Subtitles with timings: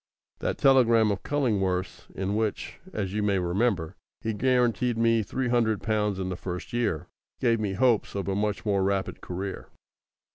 [0.39, 5.83] That telegram of Cullingworth's in which, as you may remember, he guaranteed me three hundred
[5.83, 7.05] pounds in the first year,
[7.39, 9.67] gave me hopes of a much more rapid career.